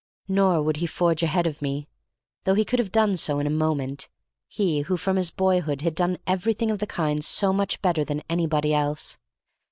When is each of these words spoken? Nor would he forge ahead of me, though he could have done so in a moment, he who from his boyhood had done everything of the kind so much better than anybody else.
Nor 0.27 0.63
would 0.63 0.77
he 0.77 0.87
forge 0.87 1.21
ahead 1.21 1.45
of 1.45 1.61
me, 1.61 1.87
though 2.43 2.55
he 2.55 2.65
could 2.65 2.79
have 2.79 2.91
done 2.91 3.15
so 3.15 3.37
in 3.37 3.45
a 3.45 3.51
moment, 3.51 4.09
he 4.47 4.79
who 4.81 4.97
from 4.97 5.15
his 5.15 5.29
boyhood 5.29 5.81
had 5.83 5.93
done 5.93 6.17
everything 6.25 6.71
of 6.71 6.79
the 6.79 6.87
kind 6.87 7.23
so 7.23 7.53
much 7.53 7.83
better 7.83 8.03
than 8.03 8.23
anybody 8.27 8.73
else. 8.73 9.19